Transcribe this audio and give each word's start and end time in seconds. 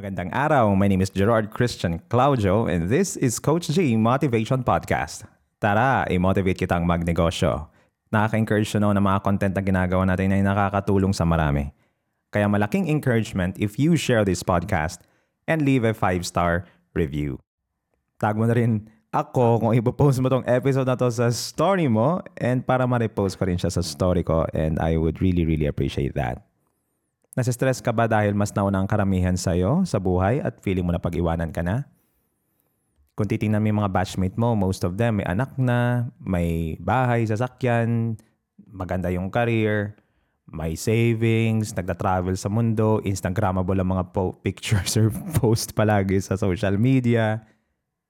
Magandang 0.00 0.32
araw. 0.32 0.72
My 0.72 0.88
name 0.88 1.04
is 1.04 1.12
Gerard 1.12 1.52
Christian 1.52 2.00
Claudio 2.08 2.64
and 2.64 2.88
this 2.88 3.20
is 3.20 3.36
Coach 3.36 3.68
G 3.68 4.00
Motivation 4.00 4.64
Podcast. 4.64 5.28
Tara, 5.60 6.08
i-motivate 6.08 6.56
kitang 6.56 6.88
magnegosyo. 6.88 7.68
Nakaka-encourage 8.08 8.72
no 8.80 8.96
ng 8.96 9.04
mga 9.04 9.20
content 9.20 9.52
na 9.52 9.60
ginagawa 9.60 10.08
natin 10.08 10.32
ay 10.32 10.40
nakakatulong 10.40 11.12
sa 11.12 11.28
marami. 11.28 11.68
Kaya 12.32 12.48
malaking 12.48 12.88
encouragement 12.88 13.60
if 13.60 13.76
you 13.76 13.92
share 13.92 14.24
this 14.24 14.40
podcast 14.40 15.04
and 15.44 15.68
leave 15.68 15.84
a 15.84 15.92
5-star 15.92 16.64
review. 16.96 17.36
Tag 18.16 18.40
mo 18.40 18.48
na 18.48 18.56
rin 18.56 18.88
ako 19.12 19.68
kung 19.68 19.76
ipopost 19.76 20.16
mo 20.24 20.32
tong 20.32 20.48
episode 20.48 20.88
na 20.88 20.96
to 20.96 21.12
sa 21.12 21.28
story 21.28 21.92
mo 21.92 22.24
and 22.40 22.64
para 22.64 22.88
ma-repost 22.88 23.36
ko 23.36 23.44
rin 23.44 23.60
siya 23.60 23.68
sa 23.68 23.84
story 23.84 24.24
ko 24.24 24.48
and 24.56 24.80
I 24.80 24.96
would 24.96 25.20
really, 25.20 25.44
really 25.44 25.68
appreciate 25.68 26.16
that. 26.16 26.40
Nasistress 27.40 27.80
ka 27.80 27.88
ba 27.88 28.04
dahil 28.04 28.36
mas 28.36 28.52
nauna 28.52 28.84
ang 28.84 28.88
karamihan 28.90 29.32
sa'yo 29.32 29.80
sa 29.88 29.96
buhay 29.96 30.44
at 30.44 30.60
feeling 30.60 30.84
mo 30.84 30.92
na 30.92 31.00
pag-iwanan 31.00 31.48
ka 31.48 31.64
na? 31.64 31.88
Kung 33.16 33.24
titingnan 33.24 33.64
mo 33.64 33.66
yung 33.72 33.80
mga 33.80 33.96
batchmate 33.96 34.36
mo, 34.36 34.52
most 34.52 34.84
of 34.84 35.00
them 35.00 35.24
may 35.24 35.24
anak 35.24 35.56
na, 35.56 36.12
may 36.20 36.76
bahay, 36.76 37.24
sasakyan, 37.24 38.20
maganda 38.68 39.08
yung 39.08 39.32
career, 39.32 39.96
may 40.52 40.76
savings, 40.76 41.72
nagda-travel 41.72 42.36
sa 42.36 42.52
mundo, 42.52 43.00
Instagrammable 43.08 43.80
ang 43.80 43.88
mga 43.88 44.04
po- 44.12 44.36
pictures 44.44 44.92
or 45.00 45.08
post 45.40 45.72
palagi 45.72 46.20
sa 46.20 46.36
social 46.36 46.76
media. 46.76 47.40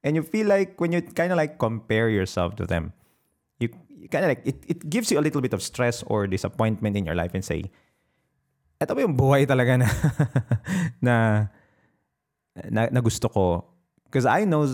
And 0.03 0.19
you 0.19 0.27
feel 0.27 0.51
like 0.51 0.75
when 0.83 0.91
you 0.91 1.06
kind 1.06 1.31
of 1.31 1.39
like 1.39 1.55
compare 1.55 2.11
yourself 2.11 2.59
to 2.59 2.67
them, 2.67 2.91
you, 3.62 3.70
you 3.87 4.11
kind 4.11 4.27
of 4.27 4.34
like, 4.34 4.42
it, 4.42 4.59
it 4.67 4.91
gives 4.91 5.15
you 5.15 5.23
a 5.23 5.25
little 5.25 5.39
bit 5.39 5.55
of 5.55 5.62
stress 5.62 6.03
or 6.11 6.27
disappointment 6.27 6.98
in 6.98 7.06
your 7.06 7.15
life 7.15 7.31
and 7.31 7.47
say, 7.47 7.70
ito 8.80 8.97
ba 8.97 9.01
yung 9.05 9.12
buhay 9.12 9.45
talaga 9.45 9.77
na, 9.77 9.89
na, 11.07 11.15
na, 12.73 12.83
na 12.89 13.01
gusto 13.05 13.29
ko? 13.29 13.69
Because 14.09 14.25
I 14.25 14.48
know 14.48 14.66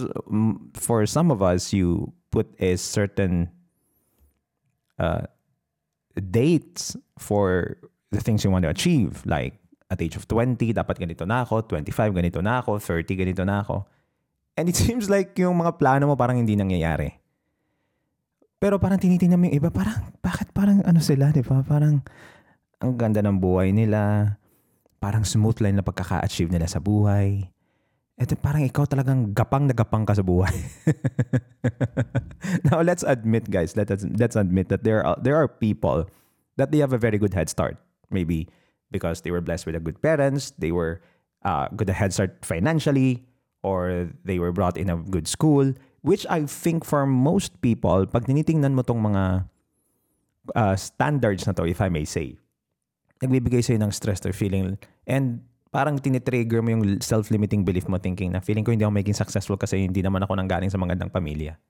for 0.79 1.05
some 1.05 1.35
of 1.35 1.43
us, 1.43 1.75
you 1.75 2.15
put 2.31 2.49
a 2.63 2.79
certain 2.79 3.51
uh, 4.97 5.27
dates 6.17 6.97
for 7.19 7.77
the 8.15 8.23
things 8.23 8.47
you 8.47 8.51
want 8.55 8.65
to 8.65 8.73
achieve. 8.73 9.27
Like, 9.27 9.59
at 9.91 10.01
age 10.01 10.17
of 10.17 10.25
20, 10.31 10.73
dapat 10.73 10.97
ganito 11.03 11.27
na 11.27 11.43
ako. 11.43 11.67
25, 11.69 12.17
ganito 12.17 12.41
na 12.41 12.63
ako. 12.63 12.79
30, 12.79 13.13
ganito 13.13 13.43
na 13.43 13.61
ako. 13.61 13.85
And 14.57 14.71
it 14.71 14.79
seems 14.87 15.11
like 15.11 15.37
yung 15.37 15.59
mga 15.59 15.77
plano 15.77 16.09
mo 16.09 16.15
parang 16.15 16.39
hindi 16.41 16.57
nangyayari. 16.57 17.13
Pero 18.57 18.81
parang 18.81 18.97
tinitingnan 18.97 19.37
mo 19.37 19.45
yung 19.53 19.57
iba, 19.61 19.69
parang, 19.69 20.17
bakit 20.25 20.49
parang 20.57 20.81
ano 20.89 20.99
sila, 21.05 21.29
di 21.29 21.45
ba? 21.45 21.61
Parang, 21.61 22.01
ang 22.81 22.97
ganda 22.97 23.25
ng 23.25 23.41
buhay 23.41 23.73
nila. 23.73 24.37
Parang 25.01 25.25
smooth 25.25 25.61
line 25.61 25.77
na 25.79 25.85
pagkaka-achieve 25.85 26.51
nila 26.51 26.69
sa 26.69 26.81
buhay. 26.81 27.49
Ito 28.17 28.33
parang 28.41 28.65
ikaw 28.65 28.89
talagang 28.89 29.37
gapang 29.37 29.69
na 29.69 29.77
gapang 29.77 30.09
ka 30.09 30.17
sa 30.17 30.25
buhay. 30.25 30.57
now 32.73 32.81
let's 32.81 33.05
admit 33.05 33.53
guys, 33.53 33.77
let 33.77 33.93
us, 33.93 34.09
let's 34.17 34.41
admit 34.41 34.73
that 34.73 34.89
there 34.89 35.05
are 35.05 35.21
there 35.21 35.37
are 35.37 35.45
people 35.45 36.09
that 36.57 36.73
they 36.73 36.81
have 36.81 36.97
a 36.97 37.01
very 37.01 37.21
good 37.21 37.37
head 37.37 37.53
start. 37.53 37.77
Maybe 38.09 38.49
because 38.89 39.21
they 39.21 39.29
were 39.29 39.45
blessed 39.45 39.69
with 39.69 39.77
a 39.77 39.85
good 39.85 40.01
parents, 40.01 40.57
they 40.57 40.73
were 40.73 41.05
uh, 41.45 41.69
good 41.77 41.93
head 41.93 42.17
start 42.17 42.41
financially, 42.41 43.29
or 43.61 44.09
they 44.25 44.39
were 44.41 44.53
brought 44.53 44.81
in 44.81 44.89
a 44.89 44.97
good 44.97 45.29
school, 45.29 45.77
which 46.01 46.25
I 46.31 46.47
think 46.49 46.89
for 46.89 47.05
most 47.05 47.61
people, 47.61 48.07
pag 48.09 48.25
tinitingnan 48.25 48.73
mo 48.73 48.81
tong 48.81 49.05
mga 49.05 49.45
uh, 50.57 50.77
standards 50.77 51.45
na 51.45 51.53
to, 51.53 51.69
if 51.69 51.85
I 51.85 51.93
may 51.93 52.09
say, 52.09 52.41
nagbibigay 53.23 53.65
sa'yo 53.65 53.81
ng 53.81 53.93
stress 53.93 54.21
or 54.29 54.35
feeling 54.37 54.77
and 55.09 55.41
parang 55.77 56.01
tinitrigger 56.01 56.65
mo 56.65 56.73
yung 56.73 57.05
self-limiting 57.05 57.61
belief 57.61 57.85
mo 57.85 58.01
thinking 58.01 58.33
na 58.33 58.41
feeling 58.41 58.65
ko 58.65 58.73
hindi 58.73 58.85
ako 58.85 58.97
maging 58.97 59.17
successful 59.17 59.61
kasi 59.61 59.85
hindi 59.85 60.01
naman 60.01 60.25
ako 60.25 60.33
nang 60.33 60.49
galing 60.49 60.73
sa 60.73 60.81
magandang 60.81 61.13
pamilya. 61.13 61.61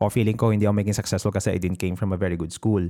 Or 0.00 0.08
feeling 0.08 0.38
ko 0.38 0.48
hindi 0.48 0.64
ako 0.64 0.80
maging 0.80 0.96
successful 0.96 1.28
kasi 1.34 1.52
I 1.52 1.58
didn't 1.60 1.76
came 1.76 1.92
from 1.92 2.16
a 2.16 2.18
very 2.20 2.40
good 2.40 2.56
school. 2.56 2.88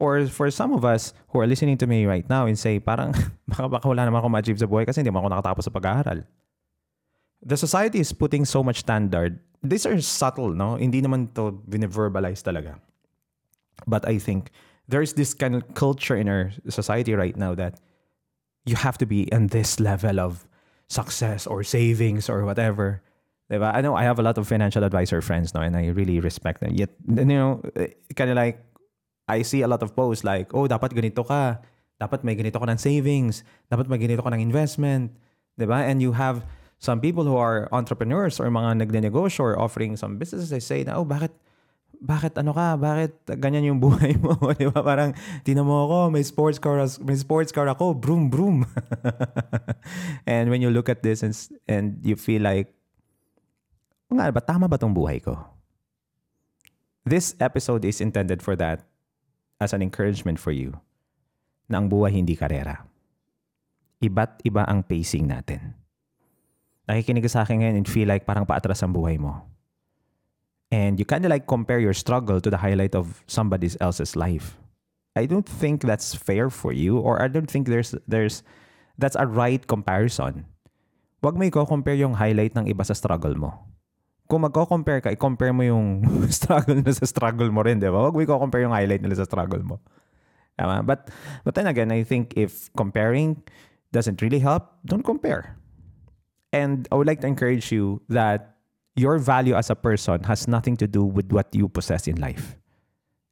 Or 0.00 0.24
for 0.28 0.48
some 0.52 0.76
of 0.76 0.84
us 0.84 1.16
who 1.32 1.40
are 1.40 1.48
listening 1.48 1.76
to 1.80 1.88
me 1.88 2.04
right 2.04 2.24
now 2.28 2.48
and 2.48 2.56
say 2.56 2.80
parang 2.80 3.12
baka, 3.50 3.68
baka 3.68 3.84
wala 3.88 4.08
naman 4.08 4.24
ako 4.24 4.28
ma-achieve 4.32 4.60
sa 4.60 4.68
buhay 4.68 4.88
kasi 4.88 5.04
hindi 5.04 5.12
naman 5.12 5.28
ako 5.28 5.30
nakatapos 5.36 5.64
sa 5.68 5.72
pag-aaral. 5.72 6.18
The 7.44 7.60
society 7.60 8.00
is 8.00 8.16
putting 8.16 8.48
so 8.48 8.64
much 8.64 8.80
standard. 8.84 9.40
These 9.60 9.84
are 9.84 9.96
subtle, 10.00 10.56
no? 10.56 10.80
Hindi 10.80 11.04
naman 11.04 11.36
to 11.36 11.60
bine-verbalize 11.68 12.40
talaga. 12.40 12.80
But 13.84 14.08
I 14.08 14.16
think 14.16 14.48
there's 14.88 15.14
this 15.14 15.34
kind 15.34 15.54
of 15.54 15.74
culture 15.74 16.16
in 16.16 16.28
our 16.28 16.52
society 16.68 17.14
right 17.14 17.36
now 17.36 17.54
that 17.54 17.80
you 18.64 18.76
have 18.76 18.98
to 18.98 19.06
be 19.06 19.22
in 19.30 19.48
this 19.48 19.78
level 19.78 20.20
of 20.20 20.46
success 20.88 21.46
or 21.46 21.62
savings 21.62 22.28
or 22.28 22.44
whatever. 22.44 23.02
I 23.50 23.80
know 23.80 23.94
I 23.94 24.02
have 24.02 24.18
a 24.18 24.22
lot 24.22 24.38
of 24.38 24.46
financial 24.46 24.82
advisor 24.82 25.22
friends 25.22 25.54
now 25.54 25.62
and 25.62 25.76
I 25.76 25.88
really 25.88 26.18
respect 26.18 26.60
them. 26.60 26.74
Yet, 26.74 26.90
you 27.06 27.24
know, 27.24 27.62
eh, 27.76 27.94
kind 28.14 28.30
of 28.30 28.36
like, 28.36 28.58
I 29.28 29.42
see 29.42 29.62
a 29.62 29.68
lot 29.68 29.82
of 29.82 29.94
posts 29.94 30.24
like, 30.24 30.54
oh, 30.54 30.66
dapat 30.66 30.94
ganito 30.94 31.26
ka. 31.26 31.58
Dapat 32.00 32.22
may 32.22 32.34
ganito 32.34 32.58
ka 32.58 32.66
ng 32.66 32.78
savings. 32.78 33.42
Dapat 33.70 33.86
may 33.86 33.98
ganito 33.98 34.22
ka 34.22 34.30
ng 34.30 34.42
investment. 34.42 35.14
Diba? 35.58 35.82
And 35.82 36.02
you 36.02 36.12
have 36.12 36.42
some 36.78 37.00
people 37.00 37.24
who 37.24 37.36
are 37.36 37.68
entrepreneurs 37.72 38.38
or 38.38 38.46
mga 38.50 38.82
nagnenegosyo 38.82 39.40
or 39.40 39.58
offering 39.58 39.96
some 39.96 40.18
businesses, 40.18 40.50
they 40.50 40.60
say 40.60 40.84
oh, 40.90 41.04
bakit, 41.04 41.30
bakit 42.00 42.36
ano 42.38 42.52
ka? 42.52 42.76
Bakit 42.76 43.38
ganyan 43.40 43.74
yung 43.74 43.80
buhay 43.80 44.16
mo? 44.20 44.36
Di 44.58 44.68
ba? 44.68 44.80
Parang, 44.84 45.12
tinan 45.42 45.66
mo 45.66 45.88
ako, 45.88 46.12
may 46.12 46.22
sports 46.22 46.60
car, 46.60 46.80
may 47.02 47.16
sports 47.16 47.50
car 47.50 47.66
ako, 47.66 47.96
broom, 47.96 48.28
broom. 48.28 48.62
and 50.30 50.52
when 50.52 50.60
you 50.60 50.70
look 50.70 50.88
at 50.88 51.02
this 51.02 51.24
and, 51.24 51.34
and 51.66 51.98
you 52.04 52.14
feel 52.14 52.42
like, 52.42 52.72
nga 54.12 54.30
ba, 54.30 54.40
tama 54.40 54.70
ba 54.70 54.78
tong 54.78 54.94
buhay 54.94 55.18
ko? 55.18 55.34
This 57.06 57.34
episode 57.38 57.86
is 57.86 58.02
intended 58.02 58.42
for 58.42 58.54
that 58.58 58.82
as 59.62 59.72
an 59.72 59.80
encouragement 59.80 60.38
for 60.42 60.50
you 60.52 60.74
na 61.66 61.78
ang 61.78 61.90
buhay 61.90 62.14
hindi 62.14 62.34
karera. 62.34 62.86
Iba't 64.02 64.44
iba 64.44 64.66
ang 64.66 64.84
pacing 64.84 65.26
natin. 65.26 65.74
Nakikinig 66.86 67.26
sa 67.26 67.42
akin 67.42 67.62
ngayon 67.62 67.76
and 67.82 67.88
feel 67.88 68.06
like 68.06 68.22
parang 68.22 68.46
paatras 68.46 68.82
ang 68.82 68.94
buhay 68.94 69.18
mo 69.18 69.55
and 70.70 70.98
you 70.98 71.04
kind 71.04 71.24
of 71.24 71.30
like 71.30 71.46
compare 71.46 71.78
your 71.78 71.94
struggle 71.94 72.40
to 72.40 72.50
the 72.50 72.58
highlight 72.58 72.94
of 72.94 73.22
somebody 73.26 73.70
else's 73.80 74.16
life. 74.16 74.58
I 75.16 75.24
don't 75.24 75.48
think 75.48 75.82
that's 75.82 76.14
fair 76.14 76.50
for 76.50 76.72
you 76.72 76.98
or 76.98 77.22
I 77.22 77.28
don't 77.28 77.48
think 77.48 77.68
there's 77.68 77.94
there's 78.06 78.42
that's 78.98 79.16
a 79.16 79.24
right 79.24 79.64
comparison. 79.64 80.44
Huwag 81.24 81.36
mo 81.40 81.48
i-compare 81.48 81.96
yung 81.96 82.14
highlight 82.14 82.54
ng 82.54 82.68
iba 82.68 82.84
sa 82.84 82.92
struggle 82.92 83.34
mo. 83.34 83.56
Kung 84.28 84.42
magko-compare 84.42 85.00
ka, 85.00 85.08
i-compare 85.14 85.54
mo 85.54 85.62
yung 85.64 86.04
struggle 86.28 86.82
na 86.82 86.92
sa 86.92 87.06
struggle 87.08 87.48
mo 87.48 87.64
rin, 87.64 87.80
di 87.80 87.88
ba? 87.88 88.04
Huwag 88.04 88.14
mo 88.14 88.20
i-compare 88.20 88.66
yung 88.66 88.74
highlight 88.74 89.00
nila 89.00 89.16
sa 89.16 89.24
struggle 89.24 89.62
mo. 89.64 89.80
Tama? 90.58 90.82
But, 90.82 91.08
but 91.44 91.54
then 91.54 91.66
again, 91.66 91.92
I 91.92 92.04
think 92.04 92.34
if 92.36 92.68
comparing 92.76 93.42
doesn't 93.92 94.20
really 94.20 94.40
help, 94.40 94.76
don't 94.84 95.04
compare. 95.04 95.56
And 96.52 96.88
I 96.90 96.96
would 96.96 97.06
like 97.06 97.20
to 97.20 97.28
encourage 97.28 97.72
you 97.72 98.02
that 98.08 98.55
your 98.96 99.18
value 99.18 99.54
as 99.54 99.68
a 99.68 99.76
person 99.76 100.24
has 100.24 100.48
nothing 100.48 100.76
to 100.78 100.88
do 100.88 101.04
with 101.04 101.30
what 101.30 101.54
you 101.54 101.68
possess 101.68 102.08
in 102.08 102.16
life. 102.16 102.56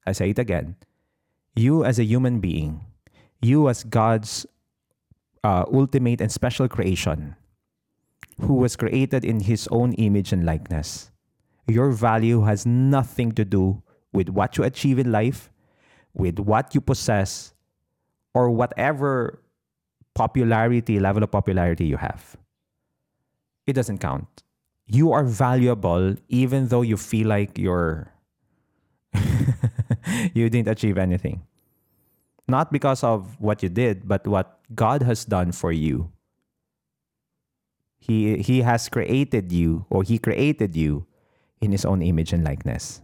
I 0.07 0.13
say 0.13 0.31
it 0.31 0.39
again. 0.39 0.77
You 1.57 1.85
as 1.85 1.99
a 1.99 2.05
human 2.05 2.41
being, 2.41 2.85
you 3.41 3.69
as 3.69 3.83
God's 3.83 4.47
uh, 5.43 5.65
ultimate 5.73 6.21
and 6.21 6.31
special 6.31 6.69
creation, 6.69 7.37
who 8.41 8.55
was 8.55 8.77
created 8.77 9.25
in 9.25 9.41
his 9.41 9.67
own 9.71 9.95
image 9.95 10.33
and 10.33 10.45
likeness, 10.45 11.11
your 11.67 11.91
value 11.91 12.43
has 12.43 12.67
nothing 12.67 13.33
to 13.33 13.45
do 13.45 13.83
with 14.13 14.29
what 14.29 14.59
you 14.59 14.65
achieve 14.65 14.99
in 14.99 15.11
life, 15.11 15.51
with 16.13 16.39
what 16.39 16.75
you 16.75 16.81
possess, 16.81 17.55
or 18.35 18.51
whatever 18.51 19.41
popularity, 20.15 21.01
level 21.01 21.23
of 21.23 21.31
popularity 21.31 21.87
you 21.87 21.97
have. 21.97 22.37
It 23.67 23.72
doesn't 23.72 23.99
count 23.99 24.44
you 24.86 25.13
are 25.13 25.25
valuable 25.25 26.16
even 26.28 26.69
though 26.69 26.83
you 26.83 26.97
feel 26.97 27.28
like 27.28 27.59
you're 27.59 28.13
you 30.34 30.51
didn't 30.51 30.69
achieve 30.69 30.98
anything. 30.98 31.42
Not 32.47 32.72
because 32.72 33.03
of 33.03 33.41
what 33.41 33.63
you 33.63 33.69
did, 33.69 34.07
but 34.07 34.27
what 34.27 34.60
God 34.75 35.03
has 35.03 35.25
done 35.25 35.53
for 35.53 35.72
you. 35.72 36.13
He 37.97 38.36
he 38.39 38.60
has 38.60 38.89
created 38.89 39.51
you 39.51 39.86
or 39.89 40.03
he 40.03 40.19
created 40.19 40.77
you 40.77 41.07
in 41.60 41.72
his 41.72 41.86
own 41.86 42.03
image 42.03 42.34
and 42.34 42.45
likeness. 42.45 43.01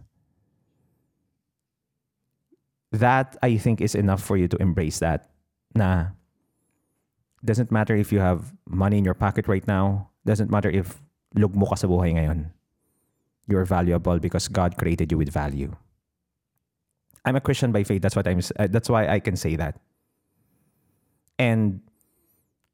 That 2.91 3.37
I 3.41 3.57
think 3.57 3.81
is 3.81 3.95
enough 3.95 4.21
for 4.21 4.37
you 4.37 4.47
to 4.49 4.57
embrace 4.61 4.99
that. 4.99 5.31
Nah. 5.73 6.13
Doesn't 7.43 7.71
matter 7.71 7.95
if 7.95 8.11
you 8.11 8.19
have 8.19 8.53
money 8.69 8.99
in 8.99 9.05
your 9.05 9.15
pocket 9.15 9.47
right 9.47 9.65
now. 9.65 10.11
Doesn't 10.25 10.51
matter 10.51 10.69
if 10.69 11.01
lugmo 11.35 11.69
ka 11.69 11.75
sa 11.75 11.87
buhay 11.87 12.15
ngayon. 12.15 12.51
You're 13.47 13.65
valuable 13.65 14.19
because 14.19 14.47
God 14.47 14.77
created 14.77 15.11
you 15.11 15.17
with 15.17 15.29
value. 15.31 15.75
I'm 17.25 17.35
a 17.35 17.41
Christian 17.41 17.71
by 17.71 17.83
faith. 17.83 18.01
That's 18.01 18.15
what 18.15 18.27
I'm. 18.27 18.41
Uh, 18.57 18.67
that's 18.69 18.89
why 18.89 19.07
I 19.07 19.19
can 19.19 19.35
say 19.35 19.55
that. 19.55 19.77
And 21.37 21.81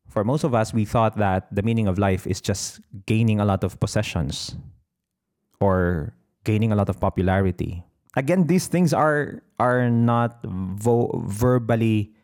For 0.08 0.24
most 0.24 0.44
of 0.44 0.56
us, 0.56 0.74
we 0.74 0.86
thought 0.86 1.18
that 1.18 1.46
the 1.54 1.62
meaning 1.62 1.86
of 1.88 2.00
life 2.00 2.26
is 2.26 2.42
just 2.42 2.80
gaining 3.06 3.40
a 3.40 3.46
lot 3.46 3.64
of 3.64 3.80
possessions 3.80 4.56
or 5.60 6.16
gaining 6.44 6.72
a 6.72 6.76
lot 6.76 6.90
of 6.90 7.00
popularity. 7.00 7.84
Again, 8.16 8.48
these 8.48 8.66
things 8.68 8.94
are 8.94 9.44
are 9.60 9.90
not 9.92 10.40
vo- 10.48 11.12
verbally 11.28 12.16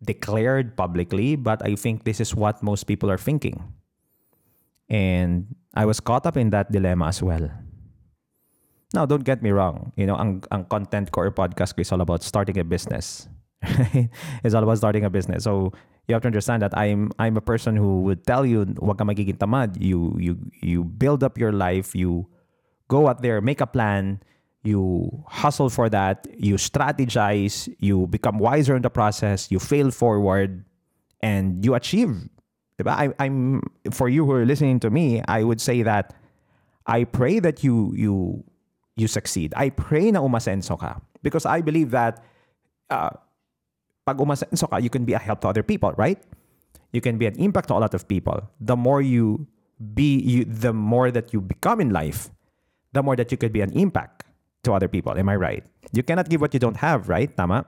declared 0.00 0.76
publicly, 0.76 1.36
but 1.36 1.60
I 1.66 1.74
think 1.74 2.04
this 2.04 2.20
is 2.20 2.34
what 2.34 2.62
most 2.62 2.84
people 2.84 3.10
are 3.10 3.20
thinking. 3.20 3.60
And 4.92 5.56
I 5.72 5.88
was 5.88 6.00
caught 6.00 6.28
up 6.28 6.36
in 6.36 6.50
that 6.50 6.70
dilemma 6.70 7.08
as 7.08 7.22
well. 7.24 7.48
Now, 8.92 9.06
don't 9.06 9.24
get 9.24 9.42
me 9.42 9.50
wrong. 9.50 9.92
You 9.96 10.04
know, 10.04 10.16
ang, 10.16 10.44
ang 10.52 10.66
content 10.66 11.10
core 11.10 11.32
podcast 11.32 11.72
is 11.80 11.90
all 11.90 12.02
about 12.02 12.22
starting 12.22 12.58
a 12.58 12.64
business. 12.64 13.26
it's 14.44 14.54
all 14.54 14.62
about 14.62 14.76
starting 14.76 15.04
a 15.04 15.10
business. 15.10 15.44
So 15.44 15.72
you 16.06 16.12
have 16.12 16.20
to 16.22 16.28
understand 16.28 16.60
that 16.60 16.76
I'm 16.76 17.10
I'm 17.18 17.38
a 17.38 17.40
person 17.40 17.74
who 17.74 18.02
would 18.02 18.26
tell 18.26 18.44
you, 18.44 18.66
wag 18.76 18.98
ka 18.98 19.04
magiging 19.04 19.38
tamad. 19.38 19.80
You 19.80 20.12
you 20.20 20.36
you 20.60 20.84
build 20.84 21.24
up 21.24 21.38
your 21.38 21.52
life. 21.52 21.94
You 21.96 22.28
go 22.88 23.08
out 23.08 23.22
there, 23.22 23.40
make 23.40 23.64
a 23.64 23.66
plan. 23.66 24.20
You 24.62 25.08
hustle 25.26 25.70
for 25.70 25.88
that. 25.88 26.26
You 26.36 26.54
strategize. 26.60 27.72
You 27.80 28.06
become 28.06 28.38
wiser 28.38 28.76
in 28.76 28.82
the 28.82 28.90
process. 28.92 29.50
You 29.50 29.58
fail 29.58 29.90
forward, 29.90 30.68
and 31.22 31.64
you 31.64 31.74
achieve. 31.74 32.28
I, 32.90 33.12
I'm 33.18 33.62
for 33.90 34.08
you 34.08 34.24
who 34.26 34.32
are 34.32 34.44
listening 34.44 34.80
to 34.80 34.90
me. 34.90 35.22
I 35.28 35.44
would 35.44 35.60
say 35.60 35.82
that 35.82 36.14
I 36.86 37.04
pray 37.04 37.38
that 37.38 37.62
you 37.62 37.92
you 37.94 38.44
you 38.96 39.08
succeed. 39.08 39.54
I 39.56 39.70
pray 39.70 40.10
na 40.10 40.20
umasenso 40.20 40.78
ka 40.78 41.00
because 41.22 41.46
I 41.46 41.60
believe 41.60 41.90
that 41.90 42.22
uh, 42.90 43.10
pag 44.06 44.18
umasenso 44.18 44.68
ka, 44.68 44.76
you 44.76 44.90
can 44.90 45.04
be 45.04 45.12
a 45.14 45.18
help 45.18 45.40
to 45.42 45.48
other 45.48 45.62
people, 45.62 45.92
right? 45.96 46.18
You 46.92 47.00
can 47.00 47.16
be 47.16 47.26
an 47.26 47.36
impact 47.36 47.68
to 47.68 47.74
a 47.74 47.80
lot 47.80 47.94
of 47.94 48.06
people. 48.06 48.42
The 48.60 48.76
more 48.76 49.00
you 49.00 49.46
be, 49.94 50.20
you, 50.20 50.44
the 50.44 50.72
more 50.72 51.10
that 51.10 51.32
you 51.32 51.40
become 51.40 51.80
in 51.80 51.90
life, 51.90 52.30
the 52.92 53.02
more 53.02 53.16
that 53.16 53.32
you 53.32 53.38
could 53.38 53.52
be 53.52 53.62
an 53.62 53.72
impact 53.72 54.24
to 54.64 54.72
other 54.72 54.88
people. 54.88 55.16
Am 55.16 55.28
I 55.28 55.36
right? 55.36 55.64
You 55.92 56.02
cannot 56.02 56.28
give 56.28 56.40
what 56.40 56.52
you 56.54 56.60
don't 56.60 56.76
have, 56.76 57.08
right? 57.08 57.34
Tama. 57.34 57.64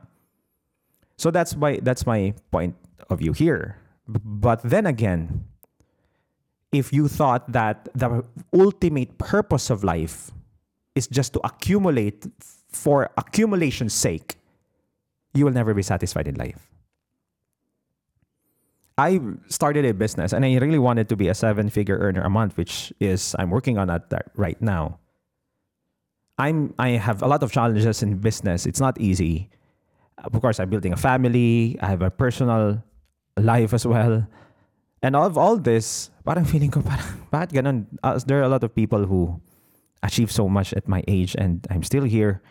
So 1.17 1.31
that's 1.31 1.57
my 1.57 1.79
that's 1.83 2.07
my 2.07 2.35
point 2.51 2.77
of 3.09 3.21
view 3.21 3.33
here. 3.33 3.79
But 4.07 4.63
then 4.63 4.87
again, 4.87 5.45
if 6.73 6.93
you 6.93 7.09
thought 7.09 7.51
that 7.53 7.89
the 7.95 8.25
ultimate 8.53 9.17
purpose 9.19 9.71
of 9.71 9.85
life 9.85 10.31
is 10.95 11.07
just 11.07 11.33
to 11.35 11.41
accumulate 11.45 12.27
for 12.69 13.11
accumulation's 13.17 13.95
sake, 13.95 14.37
you 15.33 15.45
will 15.45 15.53
never 15.53 15.75
be 15.75 15.83
satisfied 15.83 16.29
in 16.29 16.35
life. 16.35 16.71
I 18.97 19.21
started 19.49 19.85
a 19.85 19.95
business 19.95 20.33
and 20.33 20.45
I 20.45 20.55
really 20.55 20.79
wanted 20.79 21.09
to 21.09 21.17
be 21.17 21.29
a 21.29 21.35
seven 21.35 21.69
figure 21.69 21.99
earner 21.99 22.23
a 22.23 22.31
month, 22.31 22.57
which 22.57 22.93
is, 23.01 23.35
I'm 23.39 23.51
working 23.51 23.79
on 23.79 23.89
that 23.89 24.31
right 24.37 24.61
now. 24.63 24.99
I'm, 26.39 26.75
I 26.79 26.91
have 26.91 27.23
a 27.23 27.27
lot 27.27 27.43
of 27.43 27.51
challenges 27.51 28.03
in 28.03 28.19
business. 28.19 28.67
It's 28.67 28.81
not 28.81 29.01
easy. 29.01 29.51
Of 30.19 30.41
course, 30.41 30.61
I'm 30.61 30.71
building 30.71 30.93
a 30.93 30.97
family, 30.97 31.77
I 31.81 31.87
have 31.87 32.03
a 32.03 32.11
personal 32.11 32.83
life 33.37 33.73
as 33.73 33.87
well. 33.87 34.27
And 35.03 35.17
of 35.17 35.37
all 35.37 35.57
this, 35.57 36.11
parang 36.25 36.45
feeling 36.45 36.71
ko, 36.71 36.81
parang, 36.81 37.05
bakit 37.33 37.53
ganun? 37.53 37.87
There 38.27 38.41
are 38.41 38.47
a 38.47 38.49
lot 38.49 38.65
of 38.65 38.75
people 38.75 39.05
who 39.07 39.41
achieve 40.03 40.31
so 40.31 40.49
much 40.49 40.73
at 40.75 40.89
my 40.89 41.03
age 41.09 41.35
and 41.39 41.67
I'm 41.71 41.83
still 41.83 42.05
here 42.05 42.43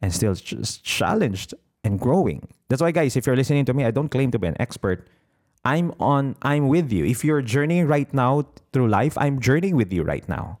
and 0.00 0.12
still 0.12 0.34
just 0.34 0.84
challenged 0.84 1.54
and 1.84 2.00
growing. 2.00 2.48
That's 2.68 2.82
why 2.82 2.90
guys, 2.90 3.16
if 3.16 3.26
you're 3.26 3.36
listening 3.36 3.64
to 3.66 3.74
me, 3.74 3.84
I 3.84 3.90
don't 3.90 4.08
claim 4.08 4.30
to 4.32 4.38
be 4.38 4.48
an 4.48 4.56
expert. 4.60 5.08
I'm 5.64 5.92
on 6.00 6.36
I'm 6.42 6.68
with 6.68 6.92
you. 6.92 7.04
If 7.04 7.24
you're 7.24 7.42
journeying 7.42 7.86
right 7.86 8.12
now 8.14 8.46
through 8.72 8.88
life, 8.88 9.18
I'm 9.18 9.40
journeying 9.40 9.76
with 9.76 9.92
you 9.92 10.02
right 10.02 10.26
now. 10.28 10.60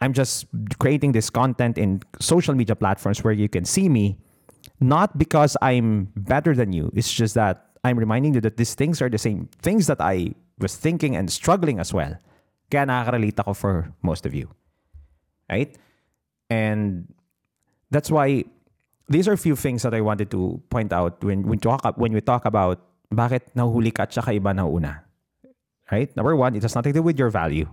I'm 0.00 0.12
just 0.12 0.46
creating 0.78 1.12
this 1.12 1.30
content 1.30 1.76
in 1.76 2.02
social 2.20 2.54
media 2.54 2.76
platforms 2.76 3.24
where 3.24 3.32
you 3.32 3.48
can 3.48 3.64
see 3.64 3.88
me 3.88 4.18
not 4.80 5.18
because 5.18 5.56
I'm 5.60 6.12
better 6.14 6.54
than 6.54 6.72
you. 6.72 6.92
It's 6.94 7.12
just 7.12 7.34
that 7.34 7.67
I'm 7.84 7.98
reminding 7.98 8.34
you 8.34 8.40
that 8.42 8.56
these 8.56 8.74
things 8.74 9.00
are 9.00 9.08
the 9.08 9.18
same 9.18 9.48
things 9.62 9.86
that 9.86 10.00
I 10.00 10.34
was 10.58 10.76
thinking 10.76 11.16
and 11.16 11.30
struggling 11.30 11.78
as 11.78 11.94
well. 11.94 12.18
Kaya 12.70 12.84
nakaka-relate 12.84 13.38
ako 13.40 13.54
for 13.54 13.74
most 14.02 14.26
of 14.26 14.34
you 14.34 14.52
right? 15.50 15.74
And 16.50 17.12
that's 17.90 18.10
why 18.10 18.44
these 19.08 19.28
are 19.28 19.32
a 19.32 19.40
few 19.40 19.56
things 19.56 19.82
that 19.82 19.94
I 19.94 20.00
wanted 20.00 20.30
to 20.30 20.60
point 20.70 20.92
out 20.92 21.22
when 21.24 21.48
when 21.48 21.58
talk 21.58 21.84
when 21.96 22.12
we 22.12 22.20
talk 22.20 22.44
about 22.44 22.80
bakit 23.12 23.48
nahuhuli 23.56 23.92
ka 23.92 24.04
at 24.04 24.12
saka 24.12 24.36
iba 24.36 24.52
nauna. 24.52 25.00
Right? 25.90 26.14
Number 26.16 26.36
one, 26.36 26.54
it 26.54 26.62
has 26.62 26.74
nothing 26.76 26.92
to 26.92 27.00
do 27.00 27.02
with 27.02 27.18
your 27.18 27.30
value 27.30 27.64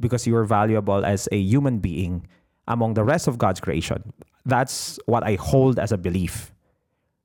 because 0.00 0.26
you 0.26 0.34
are 0.36 0.48
valuable 0.48 1.04
as 1.04 1.28
a 1.30 1.36
human 1.36 1.78
being 1.78 2.26
among 2.66 2.94
the 2.94 3.04
rest 3.04 3.28
of 3.28 3.36
God's 3.36 3.60
creation. 3.60 4.00
That's 4.48 4.98
what 5.04 5.22
I 5.24 5.36
hold 5.36 5.78
as 5.78 5.92
a 5.92 6.00
belief. 6.00 6.53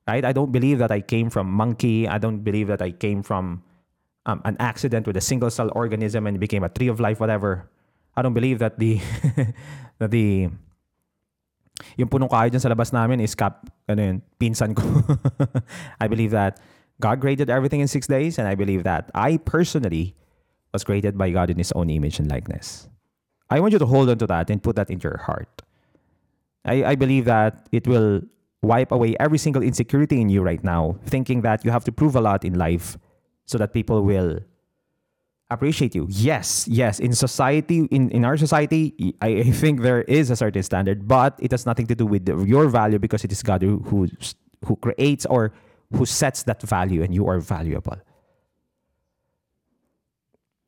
Right? 0.10 0.26
I 0.26 0.34
don't 0.34 0.52
believe 0.52 0.82
that 0.82 0.90
I 0.90 1.06
came 1.06 1.30
from 1.30 1.46
monkey. 1.54 2.10
I 2.10 2.18
don't 2.18 2.42
believe 2.42 2.66
that 2.74 2.82
I 2.82 2.90
came 2.90 3.22
from 3.22 3.62
um, 4.26 4.42
an 4.44 4.58
accident 4.58 5.06
with 5.06 5.16
a 5.18 5.22
single 5.22 5.54
cell 5.54 5.70
organism 5.78 6.26
and 6.26 6.40
became 6.40 6.66
a 6.66 6.70
tree 6.70 6.90
of 6.90 7.00
life, 7.00 7.20
whatever. 7.20 7.70
I 8.18 8.26
don't 8.26 8.34
believe 8.34 8.58
that 8.58 8.82
the 8.82 8.98
that 10.02 10.10
the 10.10 10.50
yung 11.94 12.10
punong 12.10 12.34
kahoy 12.34 12.50
dyan 12.50 12.58
sa 12.58 12.74
labas 12.74 12.90
namin 12.90 13.22
is 13.22 13.38
cap, 13.38 13.70
ano 13.86 14.02
yun, 14.02 14.18
pinsan 14.42 14.74
ko. 14.74 14.82
I 16.02 16.10
believe 16.10 16.34
that 16.34 16.58
God 16.98 17.22
created 17.22 17.54
everything 17.54 17.80
in 17.80 17.88
six 17.88 18.10
days 18.10 18.42
and 18.42 18.50
I 18.50 18.58
believe 18.58 18.82
that 18.90 19.14
I 19.14 19.38
personally 19.38 20.18
was 20.74 20.82
created 20.84 21.22
by 21.22 21.30
God 21.30 21.54
in 21.54 21.62
His 21.62 21.72
own 21.78 21.94
image 21.94 22.18
and 22.18 22.26
likeness. 22.26 22.90
I 23.50 23.62
want 23.62 23.78
you 23.78 23.80
to 23.80 23.86
hold 23.86 24.10
on 24.10 24.18
to 24.18 24.28
that 24.28 24.50
and 24.50 24.58
put 24.58 24.76
that 24.76 24.90
into 24.90 25.06
your 25.06 25.22
heart. 25.22 25.62
I, 26.66 26.94
I 26.94 26.96
believe 26.98 27.26
that 27.26 27.70
it 27.72 27.86
will 27.86 28.26
wipe 28.62 28.92
away 28.92 29.16
every 29.20 29.38
single 29.38 29.64
insecurity 29.64 30.20
in 30.22 30.30
you 30.30 30.42
right 30.42 30.64
now, 30.64 30.98
thinking 31.06 31.42
that 31.42 31.64
you 31.64 31.72
have 31.72 31.84
to 31.86 31.92
prove 31.92 32.16
a 32.16 32.22
lot 32.22 32.44
in 32.44 32.58
life 32.58 32.98
so 33.46 33.58
that 33.58 33.74
people 33.74 34.04
will 34.04 34.40
appreciate 35.50 35.96
you. 35.96 36.08
Yes, 36.10 36.68
yes. 36.68 37.00
In 37.00 37.14
society, 37.14 37.88
in, 37.92 38.10
in 38.12 38.26
our 38.26 38.38
society, 38.38 39.16
I, 39.22 39.44
think 39.44 39.82
there 39.82 40.04
is 40.04 40.30
a 40.30 40.36
certain 40.36 40.64
standard, 40.64 41.08
but 41.08 41.36
it 41.40 41.52
has 41.52 41.66
nothing 41.66 41.88
to 41.88 41.96
do 41.96 42.06
with 42.06 42.28
your 42.28 42.68
value 42.68 43.00
because 43.00 43.24
it 43.24 43.32
is 43.32 43.42
God 43.42 43.62
who, 43.62 44.08
who, 44.66 44.76
creates 44.76 45.26
or 45.26 45.52
who 45.96 46.06
sets 46.06 46.44
that 46.44 46.62
value 46.62 47.02
and 47.02 47.16
you 47.16 47.28
are 47.28 47.40
valuable. 47.40 47.98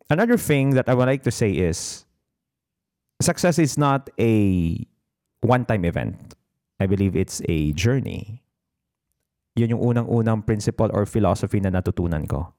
Another 0.09 0.37
thing 0.37 0.71
that 0.71 0.89
I 0.89 0.93
would 0.93 1.07
like 1.07 1.23
to 1.23 1.31
say 1.31 1.51
is 1.51 2.05
success 3.21 3.59
is 3.59 3.77
not 3.77 4.09
a 4.19 4.85
one-time 5.41 5.85
event. 5.85 6.35
I 6.81 6.87
believe 6.87 7.15
it's 7.15 7.41
a 7.45 7.71
journey. 7.73 8.41
Yun 9.55 9.77
yung 9.77 9.83
unang-unang 9.83 10.45
principle 10.45 10.89
or 10.93 11.05
philosophy 11.05 11.59
na 11.59 11.69
natutunan 11.69 12.27
ko. 12.27 12.53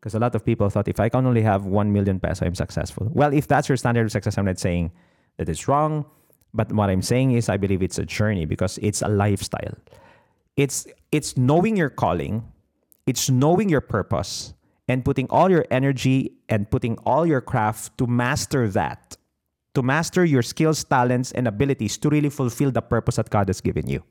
Because 0.00 0.14
a 0.14 0.18
lot 0.18 0.34
of 0.34 0.44
people 0.44 0.68
thought 0.68 0.88
if 0.88 0.98
I 0.98 1.08
can 1.08 1.26
only 1.26 1.42
have 1.42 1.64
1 1.64 1.92
million 1.92 2.18
peso, 2.18 2.44
I'm 2.44 2.56
successful. 2.56 3.06
Well, 3.14 3.32
if 3.32 3.46
that's 3.46 3.68
your 3.68 3.76
standard 3.76 4.06
of 4.06 4.10
success, 4.10 4.36
I'm 4.36 4.46
not 4.46 4.58
saying 4.58 4.90
that 5.38 5.48
it's 5.48 5.68
wrong. 5.68 6.04
But 6.52 6.72
what 6.72 6.90
I'm 6.90 7.02
saying 7.02 7.32
is 7.32 7.48
I 7.48 7.56
believe 7.56 7.82
it's 7.82 7.98
a 7.98 8.04
journey 8.04 8.44
because 8.44 8.78
it's 8.82 9.00
a 9.00 9.08
lifestyle. 9.08 9.78
It's 10.56 10.86
it's 11.10 11.36
knowing 11.36 11.76
your 11.76 11.88
calling, 11.88 12.44
it's 13.06 13.30
knowing 13.30 13.70
your 13.70 13.80
purpose, 13.80 14.52
and 14.88 15.04
putting 15.04 15.26
all 15.30 15.50
your 15.50 15.64
energy 15.70 16.36
and 16.48 16.68
putting 16.68 16.98
all 17.06 17.24
your 17.24 17.40
craft 17.40 17.96
to 17.98 18.06
master 18.06 18.68
that. 18.68 19.16
To 19.74 19.82
master 19.82 20.24
your 20.24 20.42
skills, 20.42 20.84
talents, 20.84 21.32
and 21.32 21.48
abilities 21.48 21.96
to 21.98 22.10
really 22.10 22.28
fulfill 22.28 22.70
the 22.70 22.82
purpose 22.82 23.16
that 23.16 23.30
God 23.30 23.48
has 23.48 23.60
given 23.60 23.88
you. 23.88 24.04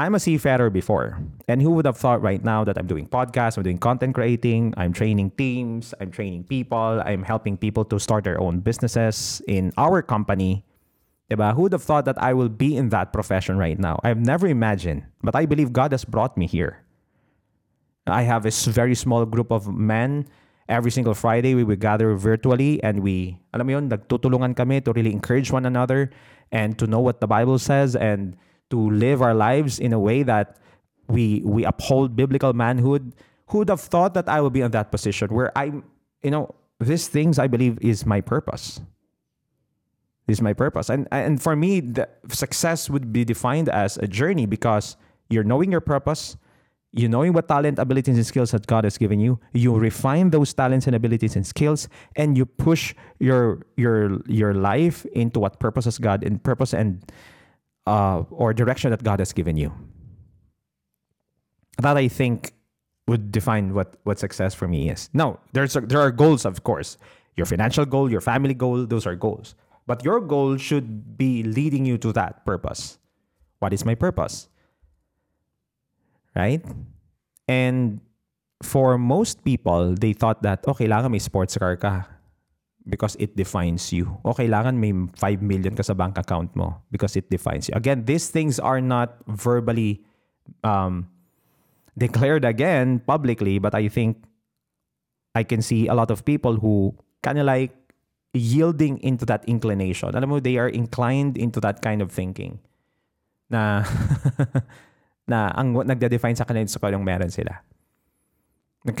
I'm 0.00 0.14
a 0.14 0.20
seafarer 0.20 0.70
before. 0.70 1.20
And 1.46 1.60
who 1.60 1.72
would 1.72 1.84
have 1.84 1.98
thought 1.98 2.22
right 2.22 2.42
now 2.42 2.64
that 2.64 2.78
I'm 2.78 2.86
doing 2.86 3.06
podcasts, 3.06 3.58
I'm 3.58 3.64
doing 3.64 3.76
content 3.76 4.14
creating, 4.14 4.72
I'm 4.76 4.94
training 4.94 5.32
teams, 5.32 5.92
I'm 6.00 6.10
training 6.10 6.44
people, 6.44 7.02
I'm 7.04 7.22
helping 7.22 7.58
people 7.58 7.84
to 7.84 7.98
start 7.98 8.24
their 8.24 8.40
own 8.40 8.60
businesses 8.60 9.42
in 9.46 9.72
our 9.76 10.00
company. 10.00 10.64
Diba? 11.30 11.54
Who 11.54 11.62
would 11.62 11.72
have 11.72 11.82
thought 11.82 12.06
that 12.06 12.16
I 12.16 12.32
will 12.32 12.48
be 12.48 12.76
in 12.76 12.88
that 12.90 13.12
profession 13.12 13.58
right 13.58 13.78
now? 13.78 14.00
I've 14.02 14.18
never 14.18 14.46
imagined, 14.46 15.04
but 15.22 15.36
I 15.36 15.44
believe 15.44 15.72
God 15.72 15.92
has 15.92 16.04
brought 16.04 16.36
me 16.36 16.46
here. 16.46 16.82
I 18.06 18.22
have 18.22 18.46
a 18.46 18.50
very 18.50 18.94
small 18.94 19.26
group 19.26 19.52
of 19.52 19.68
men. 19.68 20.26
Every 20.70 20.94
single 20.94 21.18
Friday, 21.18 21.58
we 21.58 21.66
would 21.66 21.82
gather 21.82 22.14
virtually 22.14 22.78
and 22.86 23.02
we, 23.02 23.42
alam 23.50 23.66
mo 23.66 23.72
yun, 23.74 23.90
nagtutulungan 23.90 24.54
kami 24.54 24.80
to 24.86 24.94
really 24.94 25.10
encourage 25.10 25.50
one 25.50 25.66
another 25.66 26.14
and 26.54 26.78
to 26.78 26.86
know 26.86 27.02
what 27.02 27.18
the 27.18 27.26
Bible 27.26 27.58
says 27.58 27.98
and 27.98 28.38
to 28.70 28.78
live 28.78 29.20
our 29.20 29.34
lives 29.34 29.82
in 29.82 29.92
a 29.92 29.98
way 29.98 30.22
that 30.22 30.62
we 31.10 31.42
we 31.42 31.66
uphold 31.66 32.14
biblical 32.14 32.54
manhood. 32.54 33.12
Who 33.50 33.66
would 33.66 33.68
have 33.68 33.82
thought 33.82 34.14
that 34.14 34.30
I 34.30 34.40
would 34.40 34.54
be 34.54 34.62
in 34.62 34.70
that 34.70 34.94
position 34.94 35.34
where 35.34 35.50
I'm, 35.58 35.82
you 36.22 36.30
know, 36.30 36.54
these 36.78 37.10
things 37.10 37.42
I 37.42 37.50
believe 37.50 37.82
is 37.82 38.06
my 38.06 38.22
purpose. 38.22 38.78
This 40.30 40.38
is 40.38 40.42
my 40.42 40.54
purpose. 40.54 40.86
And 40.86 41.10
and 41.10 41.42
for 41.42 41.58
me, 41.58 41.82
the 41.82 42.06
success 42.30 42.86
would 42.86 43.10
be 43.10 43.26
defined 43.26 43.66
as 43.68 43.98
a 43.98 44.06
journey 44.06 44.46
because 44.46 44.94
you're 45.26 45.42
knowing 45.42 45.74
your 45.74 45.82
purpose, 45.82 46.38
you 46.92 47.08
knowing 47.08 47.32
what 47.32 47.46
talent, 47.46 47.78
abilities, 47.78 48.16
and 48.16 48.26
skills 48.26 48.50
that 48.50 48.66
God 48.66 48.84
has 48.84 48.98
given 48.98 49.20
you, 49.20 49.38
you 49.52 49.74
refine 49.76 50.30
those 50.30 50.52
talents 50.52 50.86
and 50.86 50.96
abilities 50.96 51.36
and 51.36 51.46
skills, 51.46 51.88
and 52.16 52.36
you 52.36 52.44
push 52.46 52.94
your 53.18 53.62
your 53.76 54.20
your 54.26 54.54
life 54.54 55.06
into 55.12 55.38
what 55.38 55.60
purposes 55.60 55.98
God 55.98 56.24
and 56.24 56.42
purpose 56.42 56.74
and 56.74 57.04
uh, 57.86 58.22
or 58.30 58.52
direction 58.52 58.90
that 58.90 59.04
God 59.04 59.20
has 59.20 59.32
given 59.32 59.56
you. 59.56 59.72
That 61.78 61.96
I 61.96 62.08
think 62.08 62.52
would 63.06 63.30
define 63.30 63.72
what 63.72 63.94
what 64.02 64.18
success 64.18 64.54
for 64.54 64.66
me 64.66 64.90
is. 64.90 65.10
No, 65.14 65.38
there's 65.52 65.76
a, 65.76 65.80
there 65.80 66.00
are 66.00 66.10
goals, 66.10 66.44
of 66.44 66.64
course. 66.64 66.98
Your 67.36 67.46
financial 67.46 67.86
goal, 67.86 68.10
your 68.10 68.20
family 68.20 68.54
goal, 68.54 68.84
those 68.84 69.06
are 69.06 69.14
goals. 69.14 69.54
But 69.86 70.04
your 70.04 70.20
goal 70.20 70.56
should 70.56 71.16
be 71.16 71.42
leading 71.42 71.86
you 71.86 71.98
to 71.98 72.12
that 72.12 72.44
purpose. 72.44 72.98
What 73.60 73.72
is 73.72 73.84
my 73.84 73.94
purpose? 73.94 74.48
Right? 76.34 76.64
And 77.48 78.00
for 78.62 78.98
most 78.98 79.42
people, 79.44 79.94
they 79.94 80.12
thought 80.12 80.42
that, 80.42 80.64
oh, 80.66 80.74
kailangan 80.74 81.10
may 81.10 81.18
sports 81.18 81.56
car 81.56 81.76
ka 81.76 82.06
because 82.88 83.16
it 83.18 83.36
defines 83.36 83.92
you. 83.92 84.18
O 84.24 84.32
kailangan 84.32 84.76
may 84.76 84.92
5 84.92 85.42
million 85.42 85.74
ka 85.74 85.82
sa 85.82 85.94
bank 85.94 86.16
account 86.18 86.54
mo 86.56 86.80
because 86.90 87.16
it 87.16 87.28
defines 87.28 87.68
you. 87.68 87.74
Again, 87.74 88.04
these 88.04 88.28
things 88.28 88.58
are 88.58 88.80
not 88.80 89.18
verbally 89.26 90.02
um, 90.64 91.08
declared 91.96 92.44
again 92.44 93.00
publicly, 93.04 93.58
but 93.58 93.74
I 93.74 93.88
think 93.88 94.24
I 95.34 95.42
can 95.42 95.62
see 95.62 95.86
a 95.86 95.94
lot 95.94 96.10
of 96.10 96.24
people 96.24 96.56
who 96.56 96.94
kind 97.22 97.38
of 97.38 97.46
like 97.46 97.74
yielding 98.32 98.98
into 99.02 99.26
that 99.26 99.44
inclination. 99.46 100.14
Alam 100.14 100.30
mo, 100.30 100.40
they 100.40 100.56
are 100.56 100.68
inclined 100.68 101.36
into 101.36 101.60
that 101.60 101.82
kind 101.82 102.02
of 102.02 102.10
thinking 102.10 102.58
na 103.50 103.82
na 105.30 105.54
ang 105.54 105.86
nagde-define 105.86 106.34
sa 106.34 106.42
kanila 106.42 106.66
sa 106.66 106.82
kung 106.82 107.06
meron 107.06 107.30
sila. 107.30 107.62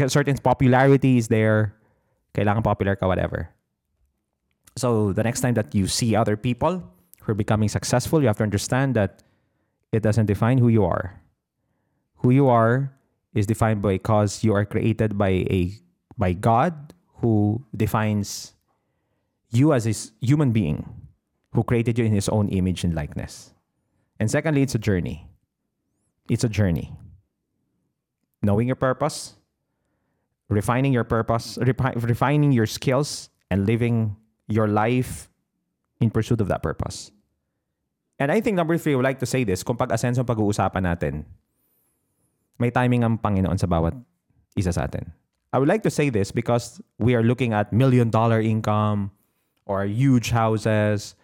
Certain 0.06 0.38
popularity 0.38 1.18
is 1.18 1.26
there. 1.26 1.74
Kailangan 2.30 2.62
popular 2.62 2.94
ka, 2.94 3.10
whatever. 3.10 3.50
So 4.78 5.12
the 5.12 5.26
next 5.26 5.42
time 5.42 5.58
that 5.58 5.74
you 5.74 5.90
see 5.90 6.14
other 6.14 6.38
people 6.38 6.86
who 7.20 7.32
are 7.32 7.38
becoming 7.38 7.68
successful, 7.68 8.22
you 8.22 8.30
have 8.30 8.38
to 8.38 8.46
understand 8.46 8.94
that 8.94 9.26
it 9.90 10.06
doesn't 10.06 10.26
define 10.26 10.58
who 10.58 10.68
you 10.68 10.86
are. 10.86 11.18
Who 12.22 12.30
you 12.30 12.46
are 12.46 12.94
is 13.34 13.46
defined 13.46 13.82
because 13.82 14.44
you 14.44 14.54
are 14.54 14.64
created 14.64 15.18
by 15.18 15.42
a 15.50 15.74
by 16.18 16.32
God 16.34 16.94
who 17.18 17.64
defines 17.74 18.54
you 19.50 19.72
as 19.72 19.88
a 19.88 19.94
human 20.24 20.52
being 20.52 20.84
who 21.52 21.64
created 21.64 21.98
you 21.98 22.04
in 22.04 22.12
his 22.12 22.28
own 22.28 22.48
image 22.50 22.84
and 22.84 22.94
likeness. 22.94 23.52
And 24.20 24.30
secondly, 24.30 24.62
it's 24.62 24.74
a 24.74 24.78
journey. 24.78 25.29
It's 26.30 26.46
a 26.46 26.48
journey. 26.48 26.94
Knowing 28.38 28.70
your 28.70 28.78
purpose, 28.78 29.34
refining 30.46 30.94
your 30.94 31.02
purpose, 31.02 31.58
refining 31.58 32.54
your 32.54 32.70
skills, 32.70 33.34
and 33.50 33.66
living 33.66 34.14
your 34.46 34.70
life 34.70 35.26
in 35.98 36.08
pursuit 36.08 36.40
of 36.40 36.46
that 36.46 36.62
purpose. 36.62 37.10
And 38.22 38.30
I 38.30 38.38
think 38.40 38.54
number 38.54 38.78
three, 38.78 38.92
I 38.92 38.96
would 38.96 39.04
like 39.04 39.18
to 39.18 39.26
say 39.26 39.42
this, 39.42 39.66
kung 39.66 39.74
pag-asenso 39.74 40.22
pag-uusapan 40.22 40.86
natin, 40.86 41.26
may 42.62 42.70
timing 42.70 43.02
ang 43.02 43.18
Panginoon 43.18 43.58
sa 43.58 43.66
bawat 43.66 43.98
isa 44.54 44.70
sa 44.70 44.86
atin. 44.86 45.10
I 45.50 45.58
would 45.58 45.66
like 45.68 45.82
to 45.82 45.90
say 45.90 46.14
this 46.14 46.30
because 46.30 46.78
we 47.02 47.18
are 47.18 47.26
looking 47.26 47.50
at 47.50 47.74
million 47.74 48.06
dollar 48.06 48.38
income 48.38 49.10
or 49.66 49.82
huge 49.82 50.30
houses 50.30 51.18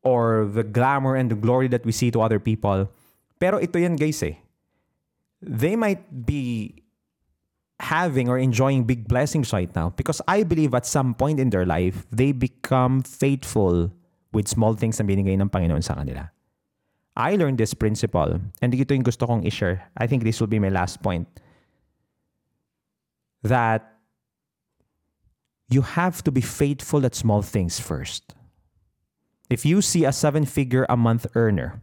or 0.00 0.48
the 0.48 0.64
glamour 0.64 1.12
and 1.12 1.28
the 1.28 1.36
glory 1.36 1.68
that 1.68 1.84
we 1.84 1.92
see 1.92 2.08
to 2.08 2.24
other 2.24 2.40
people. 2.40 2.88
Pero 3.36 3.60
ito 3.60 3.76
yan 3.76 4.00
guys 4.00 4.24
eh 4.24 4.45
they 5.42 5.76
might 5.76 6.26
be 6.26 6.82
having 7.80 8.28
or 8.28 8.38
enjoying 8.38 8.84
big 8.84 9.06
blessings 9.06 9.52
right 9.52 9.74
now 9.76 9.90
because 9.90 10.22
I 10.26 10.42
believe 10.42 10.74
at 10.74 10.86
some 10.86 11.14
point 11.14 11.40
in 11.40 11.50
their 11.50 11.66
life, 11.66 12.06
they 12.10 12.32
become 12.32 13.02
faithful 13.02 13.92
with 14.32 14.48
small 14.48 14.74
things 14.74 14.98
na 14.98 15.04
binigay 15.04 15.36
ng 15.36 15.48
Panginoon 15.48 15.84
sa 15.84 15.94
kanila. 15.94 16.30
I 17.16 17.36
learned 17.36 17.58
this 17.58 17.72
principle 17.72 18.40
and 18.60 18.74
ito 18.74 18.92
yung 18.92 19.04
gusto 19.04 19.26
kong 19.26 19.44
i-share. 19.44 19.88
I 19.96 20.06
think 20.06 20.24
this 20.24 20.40
will 20.40 20.48
be 20.48 20.58
my 20.58 20.68
last 20.68 21.02
point. 21.02 21.28
That 23.42 23.96
you 25.68 25.82
have 25.82 26.22
to 26.24 26.30
be 26.32 26.40
faithful 26.40 27.04
at 27.04 27.14
small 27.14 27.42
things 27.42 27.80
first. 27.80 28.34
If 29.48 29.64
you 29.64 29.80
see 29.80 30.04
a 30.04 30.12
seven 30.12 30.44
figure 30.44 30.86
a 30.88 30.96
month 30.96 31.26
earner 31.34 31.82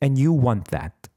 and 0.00 0.18
you 0.18 0.32
want 0.32 0.68
that, 0.72 1.09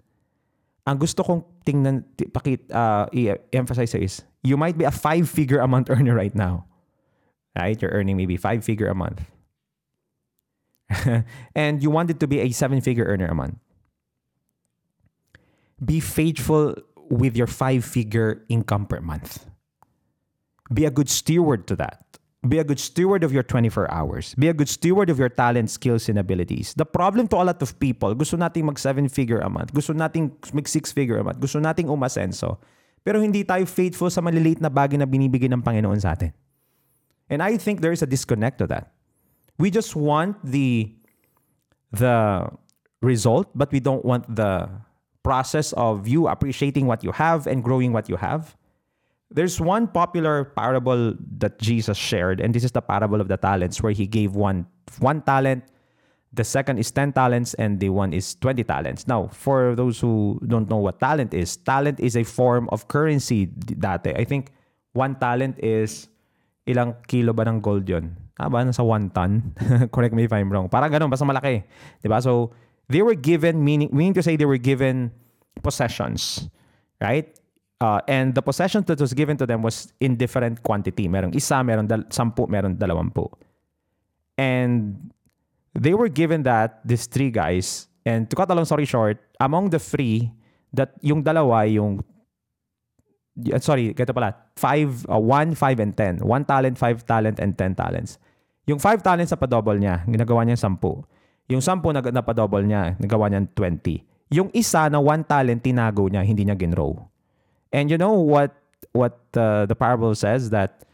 ang 0.85 0.97
gusto 0.99 1.23
kong 1.23 1.43
tingnan, 1.65 2.03
pakit, 2.31 2.67
uh, 2.71 3.07
i-emphasize 3.15 3.95
is, 3.95 4.21
you 4.43 4.57
might 4.57 4.77
be 4.77 4.83
a 4.83 4.91
five-figure 4.91 5.59
a 5.59 5.67
month 5.67 5.89
earner 5.89 6.15
right 6.15 6.35
now. 6.35 6.65
Right? 7.57 7.79
You're 7.79 7.91
earning 7.91 8.17
maybe 8.17 8.35
five-figure 8.35 8.87
a 8.87 8.95
month. 8.95 9.23
and 11.55 11.81
you 11.81 11.89
want 11.89 12.09
it 12.09 12.19
to 12.19 12.27
be 12.27 12.39
a 12.39 12.51
seven-figure 12.51 13.05
earner 13.05 13.27
a 13.27 13.35
month. 13.35 13.55
Be 15.83 15.99
faithful 15.99 16.75
with 17.09 17.37
your 17.37 17.47
five-figure 17.47 18.43
income 18.49 18.85
per 18.85 18.99
month. 18.99 19.45
Be 20.73 20.85
a 20.85 20.91
good 20.91 21.09
steward 21.09 21.67
to 21.67 21.75
that. 21.77 22.19
Be 22.43 22.59
a 22.59 22.63
good 22.63 22.79
steward 22.79 23.23
of 23.23 23.31
your 23.31 23.43
24 23.43 23.87
hours. 23.87 24.35
Be 24.35 24.49
a 24.49 24.53
good 24.53 24.67
steward 24.67 25.09
of 25.09 25.17
your 25.17 25.29
talent, 25.29 25.71
skills, 25.71 26.09
and 26.09 26.19
abilities. 26.19 26.73
The 26.75 26.85
problem 26.85 27.27
to 27.31 27.39
a 27.39 27.47
lot 27.47 27.61
of 27.63 27.79
people, 27.79 28.11
gusto 28.15 28.35
nating 28.35 28.67
mag 28.67 28.75
seven-figure 28.75 29.39
a 29.39 29.47
month. 29.47 29.71
Gusto 29.71 29.93
nating 29.95 30.35
mag 30.51 30.67
six-figure 30.67 31.17
a 31.17 31.23
month. 31.23 31.39
Gusto 31.39 31.63
nating 31.63 31.87
umasenso. 31.87 32.59
Pero 33.03 33.23
hindi 33.23 33.47
tayo 33.47 33.63
faithful 33.63 34.11
sa 34.11 34.19
maliliit 34.19 34.59
na 34.59 34.67
bagay 34.67 34.99
na 34.99 35.07
binibigay 35.07 35.47
ng 35.47 35.63
Panginoon 35.63 35.99
sa 36.03 36.15
atin. 36.19 36.35
And 37.31 37.39
I 37.39 37.55
think 37.55 37.79
there 37.79 37.95
is 37.95 38.03
a 38.03 38.09
disconnect 38.09 38.59
to 38.59 38.67
that. 38.67 38.91
We 39.55 39.71
just 39.71 39.95
want 39.95 40.35
the 40.43 40.91
the 41.95 42.49
result, 42.99 43.47
but 43.55 43.71
we 43.71 43.79
don't 43.79 44.03
want 44.03 44.27
the 44.27 44.67
process 45.23 45.71
of 45.79 46.07
you 46.07 46.27
appreciating 46.27 46.87
what 46.87 47.03
you 47.03 47.11
have 47.15 47.47
and 47.47 47.63
growing 47.63 47.93
what 47.93 48.09
you 48.09 48.17
have. 48.17 48.55
There's 49.33 49.59
one 49.59 49.89
popular 49.89 50.45
parable 50.45 51.17
that 51.41 51.57
Jesus 51.57 51.97
shared, 51.97 52.39
and 52.39 52.53
this 52.53 52.63
is 52.63 52.71
the 52.71 52.81
parable 52.81 53.19
of 53.19 53.27
the 53.27 53.37
talents, 53.37 53.81
where 53.81 53.91
he 53.91 54.05
gave 54.05 54.37
one 54.37 54.69
one 55.01 55.25
talent, 55.25 55.65
the 56.33 56.43
second 56.43 56.77
is 56.77 56.89
10 56.89 57.13
talents, 57.13 57.53
and 57.55 57.79
the 57.79 57.89
one 57.89 58.13
is 58.13 58.35
20 58.41 58.63
talents. 58.65 59.07
Now, 59.07 59.29
for 59.33 59.75
those 59.75 59.99
who 59.99 60.41
don't 60.45 60.69
know 60.69 60.77
what 60.77 60.99
talent 60.99 61.33
is, 61.33 61.57
talent 61.57 61.99
is 61.99 62.17
a 62.17 62.23
form 62.23 62.67
of 62.73 62.87
currency 62.87 63.47
dati. 63.47 64.17
I 64.17 64.25
think 64.25 64.49
one 64.93 65.15
talent 65.15 65.61
is 65.61 66.09
ilang 66.65 66.97
kilo 67.05 67.33
ba 67.33 67.45
ng 67.45 67.61
gold 67.61 67.89
yon? 67.89 68.17
Ah. 68.41 68.49
Nasa 68.49 68.81
one 68.81 69.09
ton? 69.13 69.53
Correct 69.93 70.13
me 70.13 70.25
if 70.25 70.33
I'm 70.33 70.49
wrong. 70.49 70.69
Parang 70.69 70.89
ganun, 70.89 71.09
basta 71.09 71.25
malaki. 71.25 71.63
Diba? 72.01 72.17
So, 72.21 72.53
they 72.89 73.01
were 73.01 73.15
given, 73.15 73.63
meaning, 73.63 73.89
meaning 73.93 74.13
to 74.17 74.23
say 74.25 74.35
they 74.35 74.49
were 74.49 74.61
given 74.61 75.13
possessions. 75.61 76.49
Right? 76.97 77.29
Uh, 77.81 77.99
and 78.07 78.35
the 78.35 78.41
possession 78.41 78.83
that 78.87 78.99
was 78.99 79.13
given 79.13 79.35
to 79.37 79.45
them 79.45 79.61
was 79.61 79.91
in 79.99 80.15
different 80.15 80.63
quantity. 80.63 81.07
Merong 81.07 81.35
isa, 81.35 81.63
meron 81.63 81.87
dal- 81.87 82.07
sampu, 82.07 82.47
meron 82.47 82.77
dalawampu. 82.77 83.27
And 84.37 85.11
they 85.73 85.93
were 85.93 86.07
given 86.07 86.43
that, 86.43 86.79
these 86.85 87.07
three 87.07 87.29
guys, 87.29 87.87
and 88.05 88.29
to 88.29 88.35
cut 88.35 88.49
a 88.49 88.55
long 88.55 88.65
story 88.65 88.85
short, 88.85 89.19
among 89.39 89.69
the 89.69 89.79
three, 89.79 90.31
that 90.73 90.93
yung 91.01 91.23
dalawa, 91.23 91.67
yung 91.71 92.03
sorry, 93.61 93.93
kaya 93.93 94.13
pala, 94.13 94.35
five, 94.55 95.05
uh, 95.09 95.17
one, 95.17 95.57
five, 95.57 95.79
and 95.81 95.97
ten. 95.97 96.21
One 96.21 96.45
talent, 96.45 96.77
five 96.77 97.01
talent, 97.05 97.41
and 97.41 97.57
ten 97.57 97.73
talents. 97.73 98.21
Yung 98.69 98.79
five 98.79 99.01
talents 99.03 99.33
na 99.33 99.39
pa-double 99.39 99.75
niya, 99.75 100.05
ginagawa 100.07 100.45
niya 100.47 100.55
sampu. 100.55 101.03
Yung 101.51 101.59
sampu 101.59 101.91
na, 101.91 101.99
na 101.99 102.23
pa-double 102.23 102.63
niya, 102.63 102.95
nagawa 102.95 103.27
niya 103.27 103.43
20. 103.51 104.31
Yung 104.31 104.49
isa 104.55 104.87
na 104.87 105.03
one 105.03 105.27
talent, 105.27 105.59
tinago 105.59 106.07
niya, 106.07 106.23
hindi 106.23 106.47
niya 106.47 106.55
ginrow. 106.55 106.95
And 107.73 107.89
you 107.89 107.97
know 107.97 108.13
what 108.13 108.53
what 108.93 109.17
uh, 109.33 109.65
the 109.65 109.75
parable 109.75 110.13
says 110.13 110.53
that 110.53 110.85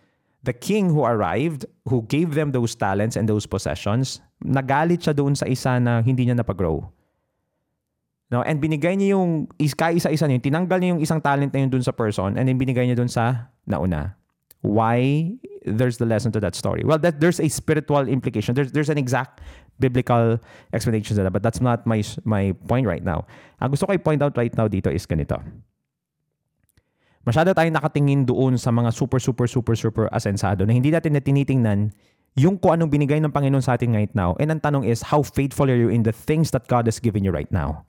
the 0.44 0.56
king 0.56 0.88
who 0.90 1.04
arrived, 1.04 1.68
who 1.86 2.08
gave 2.08 2.34
them 2.34 2.56
those 2.56 2.74
talents 2.74 3.20
and 3.20 3.28
those 3.28 3.46
possessions, 3.46 4.24
nagalit 4.40 5.04
siya 5.04 5.14
doon 5.14 5.36
sa 5.36 5.46
isa 5.46 5.76
na 5.84 6.00
hindi 6.00 6.24
niya 6.24 6.40
napag-grow. 6.40 6.88
No, 8.30 8.46
and 8.46 8.62
binigay 8.62 8.96
niya 8.96 9.18
yung 9.18 9.50
isa-isa 9.58 10.30
niya, 10.30 10.40
tinanggal 10.40 10.78
niya 10.80 10.90
yung 10.96 11.02
isang 11.02 11.20
talent 11.20 11.52
na 11.52 11.66
yun 11.66 11.70
doon 11.74 11.84
sa 11.84 11.92
person 11.92 12.38
and 12.38 12.48
then 12.48 12.56
binigay 12.56 12.86
niya 12.86 12.96
doon 12.96 13.10
sa 13.10 13.52
nauna. 13.68 14.16
Why? 14.62 15.34
There's 15.66 15.98
the 15.98 16.06
lesson 16.06 16.32
to 16.34 16.40
that 16.40 16.56
story. 16.56 16.84
Well, 16.86 17.00
that 17.00 17.20
there's 17.20 17.40
a 17.40 17.50
spiritual 17.50 18.08
implication. 18.08 18.56
There's 18.56 18.72
there's 18.72 18.92
an 18.92 19.00
exact 19.00 19.40
biblical 19.80 20.40
explanation 20.76 21.16
to 21.16 21.24
that, 21.24 21.32
but 21.32 21.44
that's 21.44 21.60
not 21.60 21.88
my 21.88 22.04
my 22.28 22.56
point 22.68 22.88
right 22.88 23.04
now. 23.04 23.24
Ang 23.64 23.72
gusto 23.76 23.88
ko 23.88 23.96
i-point 23.96 24.20
out 24.24 24.36
right 24.36 24.52
now 24.56 24.68
dito 24.68 24.92
is 24.92 25.08
ganito. 25.08 25.40
Masyado 27.30 27.54
tayong 27.54 27.78
nakatingin 27.78 28.26
doon 28.26 28.58
sa 28.58 28.74
mga 28.74 28.90
super, 28.90 29.22
super, 29.22 29.46
super, 29.46 29.78
super 29.78 30.10
asensado 30.10 30.66
na 30.66 30.74
hindi 30.74 30.90
natin 30.90 31.14
na 31.14 31.22
tinitingnan 31.22 31.94
yung 32.34 32.58
kung 32.58 32.74
anong 32.74 32.90
binigay 32.90 33.22
ng 33.22 33.30
Panginoon 33.30 33.62
sa 33.62 33.78
atin 33.78 33.94
right 33.94 34.10
now. 34.18 34.34
And 34.42 34.50
ang 34.50 34.66
tanong 34.66 34.90
is, 34.90 35.14
how 35.14 35.22
faithful 35.22 35.70
are 35.70 35.78
you 35.78 35.94
in 35.94 36.02
the 36.02 36.10
things 36.10 36.50
that 36.58 36.66
God 36.66 36.90
has 36.90 36.98
given 36.98 37.22
you 37.22 37.30
right 37.30 37.46
now? 37.54 37.86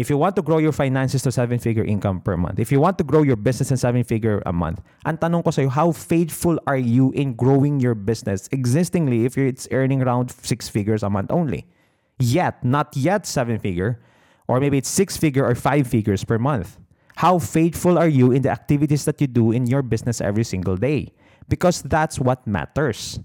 If 0.00 0.08
you 0.08 0.16
want 0.16 0.40
to 0.40 0.42
grow 0.42 0.56
your 0.56 0.72
finances 0.72 1.20
to 1.28 1.30
seven-figure 1.36 1.84
income 1.84 2.24
per 2.24 2.32
month, 2.40 2.56
if 2.56 2.72
you 2.72 2.80
want 2.80 2.96
to 2.96 3.04
grow 3.04 3.20
your 3.20 3.36
business 3.36 3.68
in 3.68 3.76
seven-figure 3.76 4.40
a 4.48 4.56
month, 4.56 4.80
ang 5.04 5.20
tanong 5.20 5.44
ko 5.44 5.52
sa'yo, 5.52 5.68
how 5.68 5.92
faithful 5.92 6.56
are 6.64 6.80
you 6.80 7.12
in 7.12 7.36
growing 7.36 7.76
your 7.76 7.92
business 7.92 8.48
existingly 8.56 9.28
if 9.28 9.36
it's 9.36 9.68
earning 9.68 10.00
around 10.00 10.32
six 10.32 10.72
figures 10.72 11.04
a 11.04 11.12
month 11.12 11.28
only? 11.28 11.68
Yet, 12.16 12.64
not 12.64 12.96
yet 12.96 13.28
seven-figure, 13.28 14.00
or 14.48 14.64
maybe 14.64 14.80
it's 14.80 14.88
six-figure 14.88 15.44
or 15.44 15.52
five 15.52 15.84
figures 15.84 16.24
per 16.24 16.40
month. 16.40 16.80
How 17.16 17.38
faithful 17.38 17.98
are 17.98 18.08
you 18.08 18.32
in 18.32 18.42
the 18.42 18.50
activities 18.50 19.04
that 19.04 19.20
you 19.20 19.26
do 19.26 19.52
in 19.52 19.66
your 19.66 19.82
business 19.82 20.20
every 20.20 20.44
single 20.44 20.76
day? 20.76 21.12
Because 21.48 21.82
that's 21.82 22.18
what 22.18 22.46
matters. 22.46 23.20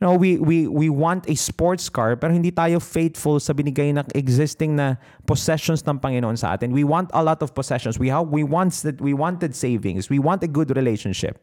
No, 0.00 0.12
we, 0.14 0.36
we, 0.36 0.68
we 0.68 0.90
want 0.90 1.28
a 1.28 1.34
sports 1.34 1.88
car 1.88 2.16
pero 2.16 2.30
hindi 2.32 2.52
tayo 2.52 2.82
faithful 2.82 3.40
sa 3.40 3.54
binigay 3.54 3.94
na 3.94 4.04
existing 4.14 4.76
na 4.76 5.00
possessions 5.24 5.80
ng 5.88 5.96
Panginoon 5.96 6.36
sa 6.36 6.52
atin. 6.52 6.72
We 6.72 6.84
want 6.84 7.08
a 7.14 7.24
lot 7.24 7.40
of 7.40 7.56
possessions. 7.56 7.98
We 7.98 8.12
have 8.12 8.28
we 8.28 8.44
want 8.44 8.76
that 8.84 9.00
we 9.00 9.16
wanted 9.16 9.56
savings. 9.56 10.12
We 10.12 10.20
want 10.20 10.44
a 10.44 10.50
good 10.52 10.68
relationship. 10.76 11.40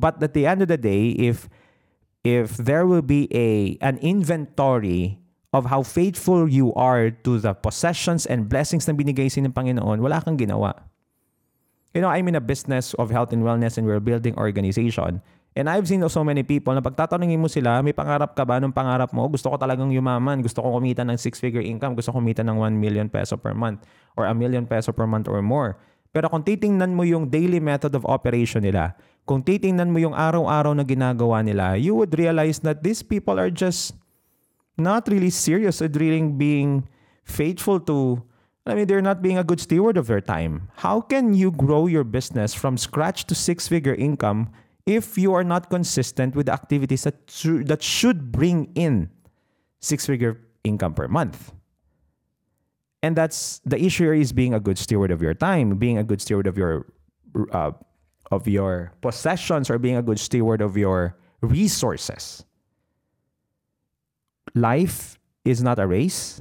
But 0.00 0.22
at 0.24 0.32
the 0.32 0.48
end 0.48 0.64
of 0.64 0.68
the 0.72 0.80
day, 0.80 1.12
if 1.20 1.44
if 2.24 2.56
there 2.56 2.88
will 2.88 3.04
be 3.04 3.28
a 3.36 3.76
an 3.84 4.00
inventory 4.00 5.20
of 5.54 5.70
how 5.70 5.86
faithful 5.86 6.50
you 6.50 6.74
are 6.74 7.14
to 7.22 7.38
the 7.38 7.54
possessions 7.54 8.26
and 8.26 8.50
blessings 8.50 8.90
na 8.90 8.92
binigay 8.98 9.30
sa 9.30 9.38
ng 9.38 9.54
Panginoon, 9.54 10.02
wala 10.02 10.18
kang 10.18 10.34
ginawa. 10.34 10.74
You 11.94 12.02
know, 12.02 12.10
I'm 12.10 12.26
in 12.26 12.34
a 12.34 12.42
business 12.42 12.90
of 12.98 13.14
health 13.14 13.30
and 13.30 13.46
wellness 13.46 13.78
and 13.78 13.86
we're 13.86 14.02
building 14.02 14.34
organization. 14.34 15.22
And 15.54 15.70
I've 15.70 15.86
seen 15.86 16.02
so 16.10 16.26
many 16.26 16.42
people 16.42 16.74
na 16.74 16.82
pagtatanungin 16.82 17.38
mo 17.38 17.46
sila, 17.46 17.78
may 17.86 17.94
pangarap 17.94 18.34
ka 18.34 18.42
ba 18.42 18.58
nung 18.58 18.74
pangarap 18.74 19.14
mo? 19.14 19.30
Gusto 19.30 19.46
ko 19.46 19.54
talagang 19.54 19.94
yumaman. 19.94 20.42
Gusto 20.42 20.58
ko 20.58 20.82
kumita 20.82 21.06
ng 21.06 21.14
six-figure 21.14 21.62
income. 21.62 21.94
Gusto 21.94 22.10
ko 22.10 22.18
kumita 22.18 22.42
ng 22.42 22.58
1 22.58 22.74
million 22.74 23.06
peso 23.06 23.38
per 23.38 23.54
month 23.54 23.86
or 24.18 24.26
a 24.26 24.34
million 24.34 24.66
peso 24.66 24.90
per 24.90 25.06
month 25.06 25.30
or 25.30 25.38
more. 25.38 25.78
Pero 26.10 26.26
kung 26.26 26.42
titingnan 26.42 26.98
mo 26.98 27.06
yung 27.06 27.30
daily 27.30 27.62
method 27.62 27.94
of 27.94 28.02
operation 28.10 28.66
nila, 28.66 28.98
kung 29.22 29.46
titingnan 29.46 29.94
mo 29.94 30.02
yung 30.02 30.18
araw-araw 30.18 30.74
na 30.74 30.82
ginagawa 30.82 31.46
nila, 31.46 31.78
you 31.78 31.94
would 31.94 32.10
realize 32.18 32.58
that 32.66 32.82
these 32.82 33.06
people 33.06 33.38
are 33.38 33.54
just 33.54 33.94
not 34.76 35.08
really 35.08 35.30
serious 35.30 35.80
at 35.82 35.96
really 35.96 36.22
being 36.22 36.88
faithful 37.24 37.80
to 37.80 38.22
I 38.66 38.74
mean, 38.74 38.86
they're 38.86 39.02
not 39.02 39.20
being 39.20 39.36
a 39.36 39.44
good 39.44 39.60
steward 39.60 39.98
of 39.98 40.06
their 40.06 40.22
time. 40.22 40.70
How 40.76 41.02
can 41.02 41.34
you 41.34 41.50
grow 41.50 41.86
your 41.86 42.02
business 42.02 42.54
from 42.54 42.78
scratch 42.78 43.26
to 43.26 43.34
six 43.34 43.68
figure 43.68 43.94
income 43.94 44.52
if 44.86 45.16
you 45.16 45.32
are 45.32 45.44
not 45.44 45.70
consistent 45.70 46.34
with 46.34 46.46
the 46.46 46.52
activities 46.52 47.04
that, 47.04 47.26
that 47.66 47.82
should 47.82 48.32
bring 48.32 48.70
in 48.74 49.10
six 49.80 50.06
figure 50.06 50.40
income 50.62 50.94
per 50.94 51.08
month. 51.08 51.52
And 53.02 53.16
that's 53.16 53.60
the 53.64 53.82
issue 53.82 54.10
is 54.12 54.32
being 54.32 54.54
a 54.54 54.60
good 54.60 54.78
steward 54.78 55.10
of 55.10 55.20
your 55.20 55.34
time, 55.34 55.76
being 55.76 55.98
a 55.98 56.04
good 56.04 56.20
steward 56.20 56.46
of 56.46 56.56
your 56.56 56.86
uh, 57.52 57.72
of 58.30 58.48
your 58.48 58.92
possessions, 59.02 59.68
or 59.68 59.78
being 59.78 59.96
a 59.96 60.02
good 60.02 60.18
steward 60.18 60.62
of 60.62 60.76
your 60.76 61.16
resources. 61.42 62.44
Life 64.54 65.18
is 65.44 65.62
not 65.62 65.78
a 65.78 65.86
race. 65.86 66.40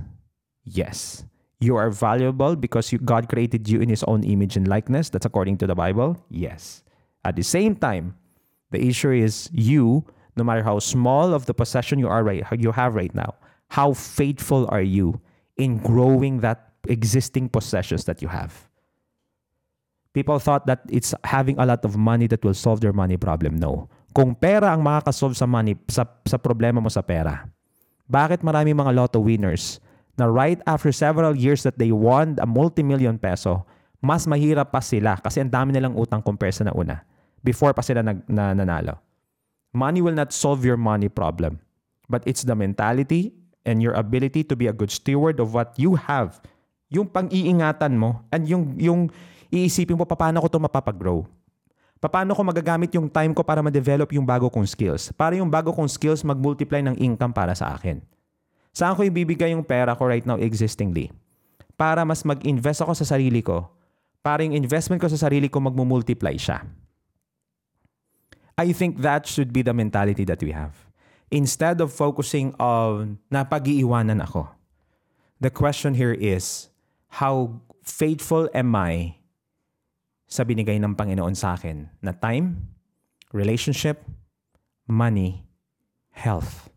Yes. 0.63 1.25
You 1.59 1.75
are 1.75 1.89
valuable 1.89 2.55
because 2.55 2.91
you, 2.91 2.99
God 2.99 3.29
created 3.29 3.67
you 3.67 3.79
in 3.79 3.89
His 3.89 4.03
own 4.03 4.23
image 4.23 4.55
and 4.57 4.67
likeness. 4.67 5.09
That's 5.09 5.25
according 5.25 5.57
to 5.59 5.67
the 5.67 5.75
Bible. 5.75 6.17
Yes. 6.29 6.83
At 7.23 7.35
the 7.35 7.43
same 7.43 7.75
time, 7.75 8.15
the 8.71 8.83
issue 8.83 9.11
is 9.11 9.49
you, 9.53 10.05
no 10.35 10.43
matter 10.43 10.63
how 10.63 10.79
small 10.79 11.33
of 11.33 11.45
the 11.45 11.53
possession 11.53 11.99
you 11.99 12.07
are 12.07 12.23
right 12.23 12.43
you 12.57 12.71
have 12.71 12.95
right 12.95 13.13
now, 13.15 13.35
how 13.69 13.93
faithful 13.93 14.67
are 14.69 14.81
you 14.81 15.21
in 15.57 15.77
growing 15.77 16.41
that 16.41 16.73
existing 16.89 17.49
possessions 17.49 18.05
that 18.05 18.21
you 18.21 18.27
have? 18.27 18.67
People 20.13 20.37
thought 20.37 20.67
that 20.67 20.81
it's 20.89 21.15
having 21.23 21.57
a 21.57 21.65
lot 21.65 21.83
of 21.85 21.97
money 21.97 22.27
that 22.27 22.43
will 22.43 22.53
solve 22.53 22.81
their 22.81 22.93
money 22.93 23.17
problem. 23.17 23.57
No. 23.57 23.89
Kung 24.13 24.35
pera 24.35 24.69
ang 24.69 24.85
makakasolve 24.85 25.33
sa 25.33 25.49
money 25.49 25.73
sa, 25.89 26.05
sa 26.27 26.37
problema 26.37 26.77
mo 26.77 26.89
sa 26.89 27.01
pera, 27.01 27.49
bakit 28.07 28.43
marami 28.43 28.75
mga 28.75 28.91
lotto 28.91 29.19
winners 29.23 29.79
na 30.19 30.29
right 30.29 30.61
after 30.69 30.93
several 30.93 31.33
years 31.33 31.65
that 31.65 31.79
they 31.81 31.89
won 31.89 32.37
a 32.37 32.47
multi-million 32.47 33.17
peso, 33.17 33.65
mas 34.03 34.27
mahirap 34.27 34.69
pa 34.69 34.83
sila 34.83 35.17
kasi 35.17 35.41
ang 35.41 35.49
dami 35.49 35.73
nilang 35.73 35.95
utang 35.95 36.21
compare 36.21 36.53
sa 36.53 36.67
nauna 36.67 37.01
before 37.41 37.75
pa 37.75 37.83
sila 37.83 38.03
nag, 38.03 38.23
na, 38.27 38.55
nanalo. 38.55 38.99
Money 39.73 40.05
will 40.05 40.13
not 40.13 40.29
solve 40.29 40.61
your 40.61 40.77
money 40.77 41.09
problem, 41.09 41.57
but 42.05 42.21
it's 42.29 42.45
the 42.45 42.53
mentality 42.53 43.33
and 43.65 43.81
your 43.81 43.97
ability 43.97 44.45
to 44.45 44.53
be 44.53 44.69
a 44.69 44.75
good 44.75 44.93
steward 44.93 45.41
of 45.41 45.55
what 45.55 45.73
you 45.81 45.97
have. 45.97 46.37
Yung 46.93 47.09
pang-iingatan 47.09 47.97
mo 47.97 48.21
and 48.29 48.45
yung, 48.45 48.77
yung 48.77 49.01
iisipin 49.49 49.97
mo, 49.97 50.05
paano 50.05 50.45
ko 50.45 50.47
ito 50.51 50.59
mapapag-grow? 50.61 51.25
Paano 52.03 52.35
ko 52.35 52.41
magagamit 52.43 52.91
yung 52.99 53.07
time 53.07 53.31
ko 53.31 53.47
para 53.47 53.63
ma-develop 53.63 54.11
yung 54.11 54.27
bago 54.27 54.51
kong 54.51 54.67
skills? 54.67 55.15
Para 55.15 55.39
yung 55.39 55.47
bago 55.47 55.71
kong 55.71 55.87
skills 55.87 56.19
mag-multiply 56.27 56.83
ng 56.83 56.99
income 56.99 57.31
para 57.31 57.55
sa 57.55 57.71
akin. 57.71 58.03
Saan 58.75 58.97
ko 58.97 59.07
ibibigay 59.07 59.55
yung 59.55 59.63
pera 59.63 59.95
ko 59.95 60.03
right 60.03 60.27
now 60.27 60.35
existingly? 60.35 61.15
Para 61.79 62.03
mas 62.03 62.27
mag-invest 62.27 62.83
ako 62.83 62.91
sa 62.91 63.07
sarili 63.07 63.39
ko. 63.39 63.71
Para 64.19 64.43
yung 64.43 64.51
investment 64.51 64.99
ko 64.99 65.07
sa 65.07 65.15
sarili 65.15 65.47
ko 65.47 65.63
mag-multiply 65.63 66.35
siya. 66.35 66.67
I 68.59 68.75
think 68.75 68.99
that 68.99 69.23
should 69.23 69.55
be 69.55 69.63
the 69.63 69.73
mentality 69.73 70.27
that 70.27 70.43
we 70.43 70.51
have. 70.51 70.75
Instead 71.31 71.79
of 71.79 71.89
focusing 71.89 72.51
on 72.59 73.17
napag-iiwanan 73.31 74.21
ako, 74.21 74.51
the 75.39 75.49
question 75.49 75.95
here 75.95 76.13
is, 76.13 76.67
how 77.23 77.63
faithful 77.81 78.51
am 78.53 78.75
I 78.75 79.22
sa 80.33 80.41
binigay 80.41 80.81
ng 80.81 80.97
Panginoon 80.97 81.37
sa 81.37 81.53
akin 81.53 81.93
na 82.01 82.09
time, 82.17 82.73
relationship, 83.29 84.01
money, 84.89 85.45
health? 86.17 86.73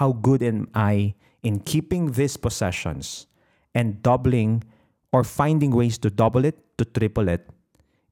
How 0.00 0.16
good 0.16 0.40
am 0.40 0.72
I 0.72 1.12
in 1.44 1.60
keeping 1.60 2.16
these 2.16 2.40
possessions 2.40 3.28
and 3.76 4.00
doubling 4.00 4.64
or 5.12 5.28
finding 5.28 5.76
ways 5.76 6.00
to 6.00 6.08
double 6.08 6.48
it, 6.48 6.56
to 6.80 6.88
triple 6.88 7.28
it 7.28 7.44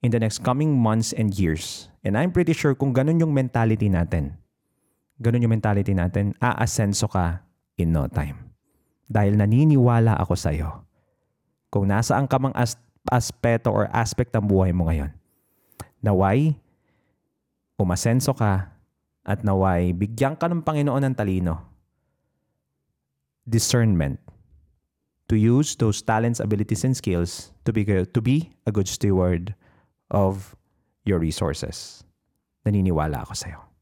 in 0.04 0.12
the 0.12 0.20
next 0.20 0.44
coming 0.44 0.76
months 0.76 1.16
and 1.16 1.32
years 1.32 1.88
And 2.04 2.20
I'm 2.20 2.36
pretty 2.36 2.52
sure 2.52 2.76
kung 2.76 2.92
ganun 2.92 3.16
yung 3.16 3.32
mentality 3.32 3.88
natin, 3.88 4.36
ganun 5.16 5.40
yung 5.40 5.56
mentality 5.56 5.96
natin, 5.96 6.36
aasenso 6.36 7.08
ka 7.08 7.40
in 7.80 7.96
no 7.96 8.04
time. 8.12 8.52
Dahil 9.08 9.40
naniniwala 9.40 10.20
ako 10.20 10.36
sa 10.36 10.52
iyo. 10.52 10.84
Kung 11.72 11.88
nasaan 11.88 12.28
ka 12.28 12.36
mang 12.36 12.52
as- 12.52 12.76
aspeto 13.10 13.72
or 13.72 13.90
aspect 13.92 14.32
ng 14.32 14.44
buhay 14.44 14.72
mo 14.72 14.88
ngayon, 14.88 15.12
naway, 16.00 16.56
umasenso 17.76 18.32
ka 18.32 18.70
at 19.24 19.40
naway, 19.40 19.92
bigyan 19.96 20.36
ka 20.36 20.48
ng 20.48 20.60
Panginoon 20.60 21.04
ng 21.08 21.14
talino. 21.16 21.64
Discernment 23.44 24.20
to 25.28 25.36
use 25.36 25.76
those 25.76 26.00
talents, 26.00 26.40
abilities, 26.40 26.84
and 26.84 26.96
skills 26.96 27.52
to 27.64 27.72
be, 27.72 27.84
to 27.84 28.20
be 28.20 28.52
a 28.64 28.72
good 28.72 28.88
steward 28.88 29.54
of 30.08 30.56
your 31.04 31.20
resources. 31.20 32.04
Naniniwala 32.64 33.24
ako 33.24 33.36
sa'yo. 33.36 33.73